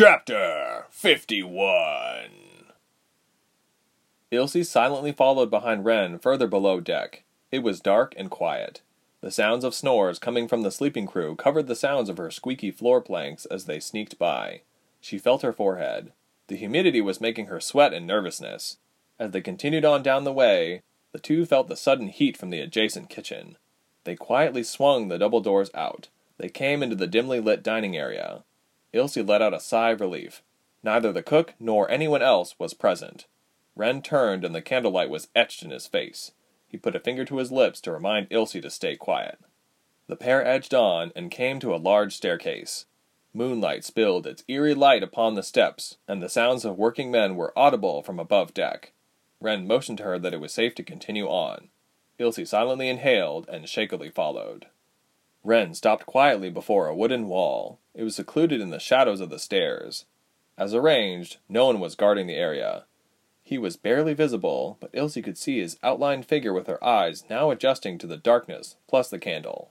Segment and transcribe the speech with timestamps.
[0.00, 2.30] Chapter 51
[4.30, 7.24] Ilse silently followed behind Wren further below deck.
[7.50, 8.80] It was dark and quiet.
[9.22, 12.70] The sounds of snores coming from the sleeping crew covered the sounds of her squeaky
[12.70, 14.60] floor planks as they sneaked by.
[15.00, 16.12] She felt her forehead.
[16.46, 18.76] The humidity was making her sweat in nervousness.
[19.18, 22.60] As they continued on down the way, the two felt the sudden heat from the
[22.60, 23.56] adjacent kitchen.
[24.04, 26.06] They quietly swung the double doors out.
[26.36, 28.44] They came into the dimly lit dining area.
[28.92, 30.42] Ilse let out a sigh of relief.
[30.82, 33.26] Neither the cook nor anyone else was present.
[33.76, 36.32] Wren turned and the candlelight was etched in his face.
[36.68, 39.38] He put a finger to his lips to remind Ilse to stay quiet.
[40.06, 42.86] The pair edged on and came to a large staircase.
[43.34, 47.56] Moonlight spilled its eerie light upon the steps, and the sounds of working men were
[47.56, 48.92] audible from above deck.
[49.40, 51.68] Wren motioned to her that it was safe to continue on.
[52.18, 54.66] Ilse silently inhaled and shakily followed.
[55.48, 57.78] Wren stopped quietly before a wooden wall.
[57.94, 60.04] It was secluded in the shadows of the stairs.
[60.58, 62.84] As arranged, no one was guarding the area.
[63.42, 67.50] He was barely visible, but Ilse could see his outlined figure with her eyes now
[67.50, 69.70] adjusting to the darkness, plus the candle.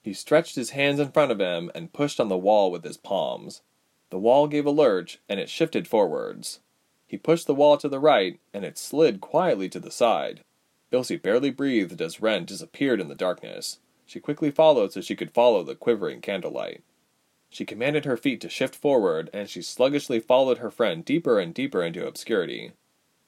[0.00, 2.96] He stretched his hands in front of him and pushed on the wall with his
[2.96, 3.62] palms.
[4.10, 6.60] The wall gave a lurch, and it shifted forwards.
[7.04, 10.44] He pushed the wall to the right, and it slid quietly to the side.
[10.92, 13.80] Ilse barely breathed as Wren disappeared in the darkness.
[14.06, 16.82] She quickly followed so she could follow the quivering candlelight.
[17.50, 21.52] She commanded her feet to shift forward, and she sluggishly followed her friend deeper and
[21.52, 22.72] deeper into obscurity.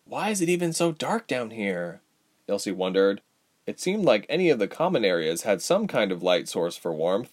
[0.04, 2.00] Why is it even so dark down here?
[2.46, 3.20] Ilse wondered.
[3.66, 6.92] It seemed like any of the common areas had some kind of light source for
[6.92, 7.32] warmth.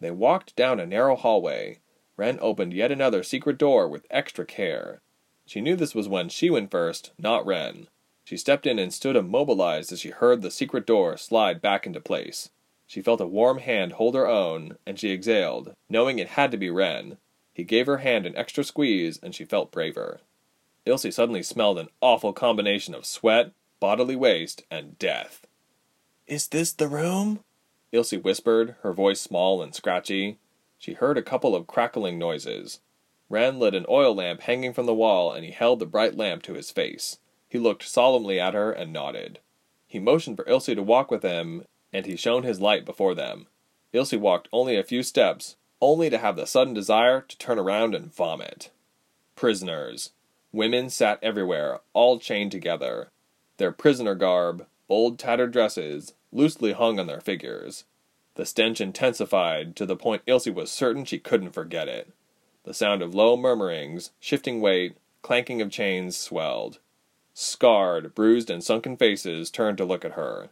[0.00, 1.78] They walked down a narrow hallway.
[2.16, 5.00] Wren opened yet another secret door with extra care.
[5.46, 7.88] She knew this was when she went first, not Wren.
[8.24, 12.00] She stepped in and stood immobilized as she heard the secret door slide back into
[12.00, 12.50] place.
[12.86, 16.56] She felt a warm hand hold her own, and she exhaled, knowing it had to
[16.56, 17.18] be Wren.
[17.52, 20.20] He gave her hand an extra squeeze, and she felt braver.
[20.84, 25.46] Ilse suddenly smelled an awful combination of sweat, bodily waste, and death.
[26.26, 27.40] Is this the room?
[27.92, 30.38] Ilse whispered, her voice small and scratchy.
[30.78, 32.80] She heard a couple of crackling noises.
[33.28, 36.42] Wren lit an oil lamp hanging from the wall, and he held the bright lamp
[36.44, 37.18] to his face.
[37.48, 39.40] He looked solemnly at her and nodded.
[39.88, 41.64] He motioned for Ilse to walk with him,
[41.96, 43.46] and he shone his light before them.
[43.94, 47.94] Ilse walked only a few steps, only to have the sudden desire to turn around
[47.94, 48.70] and vomit.
[49.34, 50.10] Prisoners.
[50.52, 53.08] Women sat everywhere, all chained together.
[53.56, 57.84] Their prisoner garb, old tattered dresses, loosely hung on their figures.
[58.34, 62.12] The stench intensified to the point Ilse was certain she couldn't forget it.
[62.64, 66.78] The sound of low murmurings, shifting weight, clanking of chains swelled.
[67.32, 70.50] Scarred, bruised, and sunken faces turned to look at her.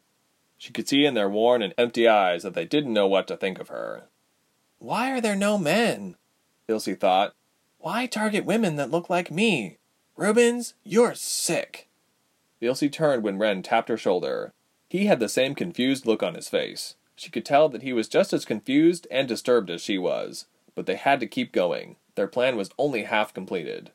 [0.59, 3.37] She could see in their worn and empty eyes that they didn't know what to
[3.37, 4.05] think of her.
[4.79, 6.17] Why are there no men?
[6.69, 7.35] Ilse thought.
[7.79, 9.79] Why target women that look like me?
[10.17, 11.89] Rubens, you're sick.
[12.61, 14.53] Ilse turned when Wren tapped her shoulder.
[14.89, 16.95] He had the same confused look on his face.
[17.17, 20.87] She could tell that he was just as confused and disturbed as she was, but
[20.87, 21.97] they had to keep going.
[22.15, 23.91] Their plan was only half completed.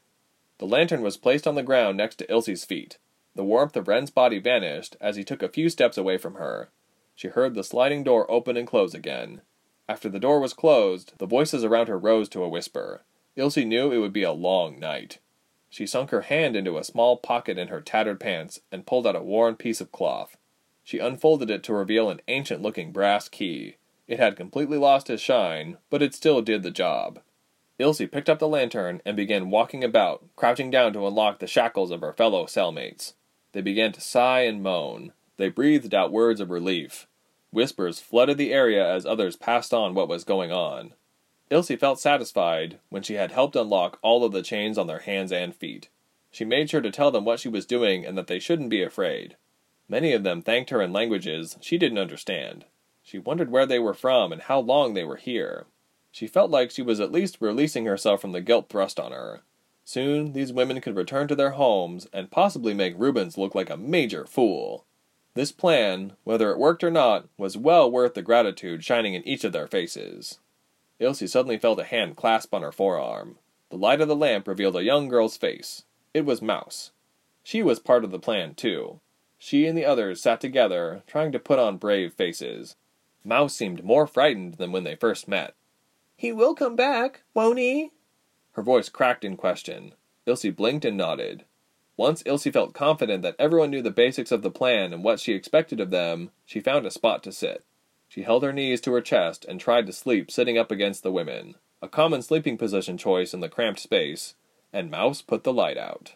[0.58, 2.98] The lantern was placed on the ground next to Ilse's feet.
[3.40, 6.72] The warmth of Wren's body vanished as he took a few steps away from her.
[7.16, 9.40] She heard the sliding door open and close again.
[9.88, 13.06] After the door was closed, the voices around her rose to a whisper.
[13.38, 15.20] Ilse knew it would be a long night.
[15.70, 19.16] She sunk her hand into a small pocket in her tattered pants and pulled out
[19.16, 20.36] a worn piece of cloth.
[20.84, 23.78] She unfolded it to reveal an ancient looking brass key.
[24.06, 27.22] It had completely lost its shine, but it still did the job.
[27.78, 31.90] Ilse picked up the lantern and began walking about, crouching down to unlock the shackles
[31.90, 33.14] of her fellow cellmates.
[33.52, 35.14] They began to sigh and moan.
[35.38, 37.08] They breathed out words of relief.
[37.52, 40.94] Whispers flooded the area as others passed on what was going on.
[41.50, 45.32] Ilse felt satisfied when she had helped unlock all of the chains on their hands
[45.32, 45.90] and feet.
[46.30, 48.84] She made sure to tell them what she was doing and that they shouldn't be
[48.84, 49.36] afraid.
[49.88, 52.66] Many of them thanked her in languages she didn't understand.
[53.02, 55.66] She wondered where they were from and how long they were here.
[56.12, 59.42] She felt like she was at least releasing herself from the guilt thrust on her.
[59.90, 63.76] Soon these women could return to their homes and possibly make Rubens look like a
[63.76, 64.86] major fool.
[65.34, 69.44] This plan, whether it worked or not, was well worth the gratitude shining in each
[69.44, 70.38] of their faces.
[71.00, 73.40] Ilse suddenly felt a hand clasp on her forearm.
[73.72, 75.86] The light of the lamp revealed a young girl's face.
[76.14, 76.92] It was Mouse.
[77.42, 79.00] She was part of the plan, too.
[79.40, 82.76] She and the others sat together, trying to put on brave faces.
[83.24, 85.56] Mouse seemed more frightened than when they first met.
[86.16, 87.90] He will come back, won't he?
[88.60, 89.94] Her voice cracked in question.
[90.26, 91.46] Ilse blinked and nodded.
[91.96, 95.32] Once Ilse felt confident that everyone knew the basics of the plan and what she
[95.32, 97.64] expected of them, she found a spot to sit.
[98.10, 101.12] She held her knees to her chest and tried to sleep sitting up against the
[101.14, 101.56] women.
[101.82, 104.36] a common sleeping position choice in the cramped space,
[104.74, 106.16] and Mouse put the light out.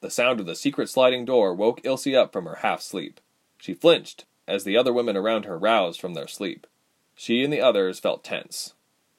[0.00, 3.20] The sound of the secret sliding door woke Ilse up from her half sleep.
[3.56, 6.66] She flinched as the other women around her roused from their sleep.
[7.14, 8.74] She and the others felt tense.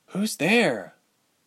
[0.07, 0.95] Who's there?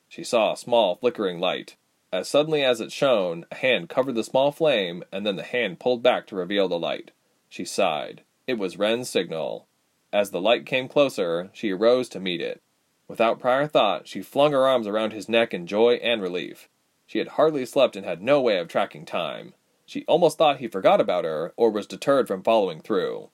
[0.08, 1.76] She saw a small flickering light.
[2.12, 5.81] As suddenly as it shone, a hand covered the small flame, and then the hand
[5.81, 7.11] pulled back to reveal the light.
[7.49, 8.23] She sighed.
[8.47, 9.67] It was Wren's signal.
[10.12, 12.62] As the light came closer, she arose to meet it.
[13.08, 16.69] Without prior thought, she flung her arms around his neck in joy and relief.
[17.06, 19.55] She had hardly slept and had no way of tracking time.
[19.85, 23.31] She almost thought he forgot about her or was deterred from following through.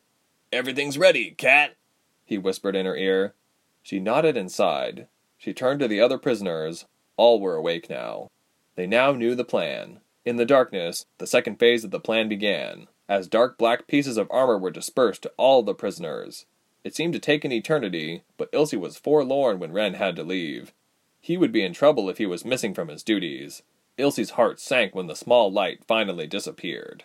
[0.53, 1.77] Everything's ready, cat,
[2.25, 3.35] he whispered in her ear.
[3.83, 5.09] She nodded and sighed.
[5.43, 6.87] She turned to the other prisoners.
[7.17, 8.29] All were awake now.
[8.77, 9.99] They now knew the plan.
[10.25, 14.29] In the darkness, the second phase of the plan began, as dark black pieces of
[14.31, 16.47] armor were dispersed to all the prisoners.
[16.85, 20.73] It seemed to take an eternity, but Ilse was forlorn when Wren had to leave.
[21.21, 23.65] He would be in trouble if he was missing from his duties.
[23.99, 27.03] Ilse's heart sank when the small light finally disappeared.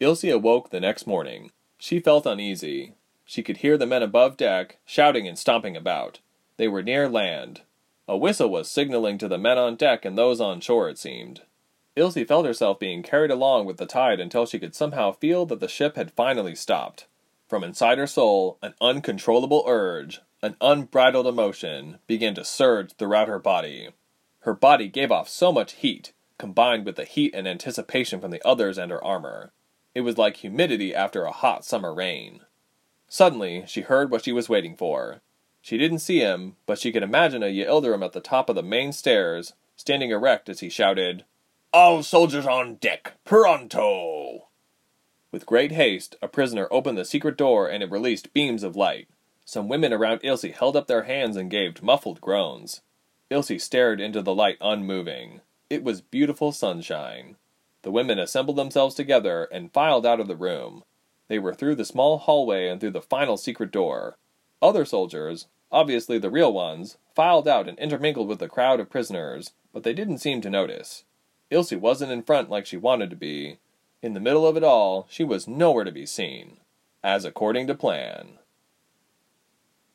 [0.00, 1.52] Ilse awoke the next morning.
[1.78, 2.94] She felt uneasy.
[3.24, 6.18] She could hear the men above deck, shouting and stomping about.
[6.56, 7.62] They were near land.
[8.06, 11.42] A whistle was signaling to the men on deck and those on shore, it seemed.
[11.96, 15.60] Ilse felt herself being carried along with the tide until she could somehow feel that
[15.60, 17.06] the ship had finally stopped.
[17.48, 23.38] From inside her soul, an uncontrollable urge, an unbridled emotion, began to surge throughout her
[23.38, 23.90] body.
[24.40, 28.46] Her body gave off so much heat, combined with the heat and anticipation from the
[28.46, 29.52] others and her armor.
[29.94, 32.40] It was like humidity after a hot summer rain.
[33.08, 35.20] Suddenly, she heard what she was waiting for.
[35.64, 38.62] She didn't see him, but she could imagine a Yildirim at the top of the
[38.62, 41.24] main stairs, standing erect as he shouted,
[41.72, 44.48] All soldiers on deck, pronto!
[45.32, 49.08] With great haste, a prisoner opened the secret door and it released beams of light.
[49.46, 52.82] Some women around Ilse held up their hands and gave muffled groans.
[53.30, 55.40] Ilse stared into the light unmoving.
[55.70, 57.36] It was beautiful sunshine.
[57.80, 60.84] The women assembled themselves together and filed out of the room.
[61.28, 64.18] They were through the small hallway and through the final secret door.
[64.60, 69.52] Other soldiers, obviously the real ones, filed out and intermingled with the crowd of prisoners,
[69.72, 71.02] but they didn't seem to notice.
[71.50, 73.58] Ilse wasn't in front like she wanted to be.
[74.00, 76.58] In the middle of it all, she was nowhere to be seen.
[77.02, 78.38] As according to plan.